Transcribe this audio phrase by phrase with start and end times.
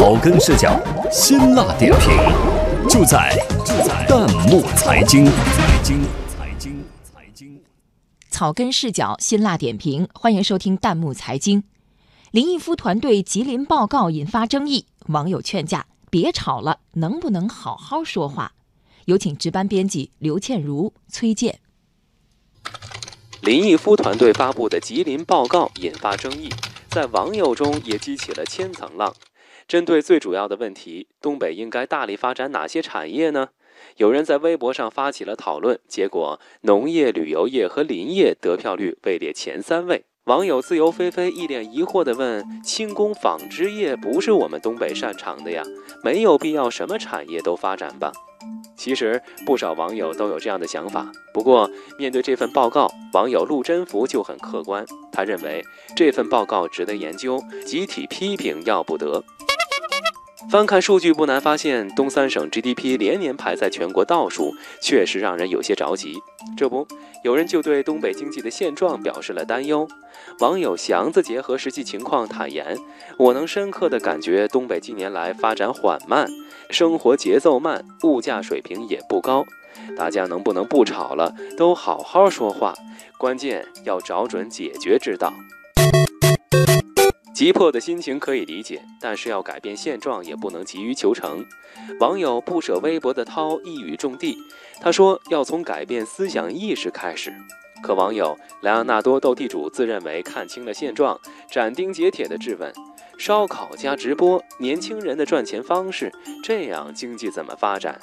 [0.00, 0.80] 草根视角，
[1.12, 5.26] 辛辣点评，就在就在弹幕财经。
[5.26, 7.60] 财经财经财经，
[8.30, 11.64] 草根视角，辛辣点评，欢迎收听弹幕财经。
[12.30, 18.52] 林毅夫团队吉林报告引发争议，网友劝架别吵了，能不能好好说话？
[19.04, 21.60] 有请值班编辑刘倩茹、崔健。
[23.42, 26.48] 林毅夫团队发布的吉林报告引发争议，
[26.88, 29.14] 在网友中也激起了千层浪。
[29.70, 33.50] 针对最主要的问题，东北应该大力发展哪些产业呢？
[33.98, 40.02] 有人在微博上发起了讨论，结果农业、旅游业和林业得票率位列前三位。
[40.24, 45.62] 网友自由飞飞一脸疑惑地问：“轻工纺织业不是我们东北擅长的呀，
[46.02, 48.10] 没有必要什么产业都发展吧？”
[48.76, 51.12] 其实不少网友都有这样的想法。
[51.32, 55.62] 不过，面对这份报告，网友陆真福就很客观，他认为
[55.94, 59.22] 这份报告值得研究，集体批评要不得。
[60.48, 66.18] 翻看数据不难发现，东三省 GDP 连年排在全国倒数，确实让人有些着急。
[66.56, 66.86] 这不，
[67.22, 69.86] 有人就对东北经济的现状表示了担忧。
[70.40, 72.76] 网友祥子结合实际情况坦言
[73.18, 76.26] ：“我能深刻地感觉东北近年来发展缓慢，
[76.70, 79.44] 生活节奏慢，物价水平也不高。
[79.96, 82.74] 大家能不能不吵了，都好好说话？
[83.18, 85.32] 关键要找准解决之道。”
[87.40, 91.42] 急迫的心情可以理解，但是要改变现状也不能急于求成。
[91.98, 94.36] 网友不舍微博的涛一语中的，
[94.78, 97.32] 他说要从改变思想意识开始。
[97.82, 101.18] 可网友莱昂纳多斗地主自认为看清了现状，
[101.50, 102.70] 斩钉截铁地质问：
[103.16, 106.12] 烧烤加直播，年轻人的赚钱方式，
[106.44, 107.98] 这样经济怎么发展？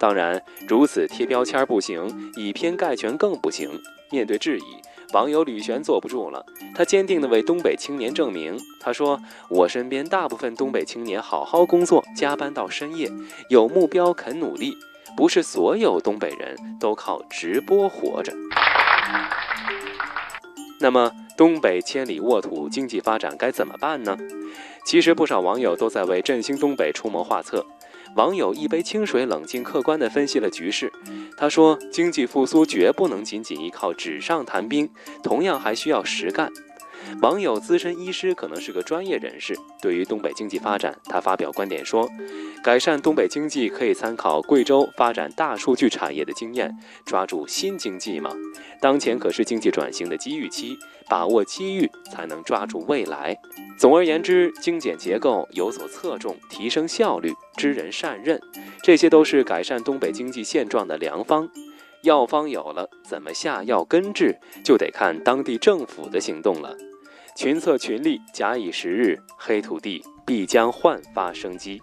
[0.00, 3.70] 当然，如此贴标签不行，以偏概全更不行。
[4.10, 4.62] 面对质疑。
[5.14, 8.58] 网友吕璇坐不住了，他坚定地为东北青年证明。
[8.80, 13.08] 他说：“我身边大部分东北青年好好工作，加班到深夜，
[13.48, 14.76] 有目标，肯努力。
[15.16, 18.32] 不是所有东北人都靠直播活着。”
[20.82, 24.18] 那么，东北千里沃土，经济发展该怎么办呢？
[24.84, 27.64] 其实，不少网友都在为振兴东北出谋划策。
[28.16, 30.92] 网友一杯清水，冷静客观地分析了局势。
[31.36, 34.88] 他说：“经济复苏绝不能仅仅依靠纸上谈兵，
[35.22, 36.50] 同样还需要实干。”
[37.22, 42.08] 网友资深医师可能是个专业人士，对于东北经济发展，他发表观点说
[42.62, 48.30] ：“改善东北经济可以参考贵州发展大数据产业的经验，抓住新经济嘛。
[48.80, 50.76] 当前可是经济转型的机遇期，
[51.08, 53.36] 把握机遇才能抓住未来。
[53.78, 58.40] 总而言之，精简结构，有所侧重，提升效率，知人善任，
[58.82, 61.48] 这些都是改善东北经济现状的良方。
[62.02, 66.76] 药方有了，怎么下药根治，就得看当地政府的行动了。
[67.36, 71.82] 群策群力，假以时日，黑土地必将焕发生机。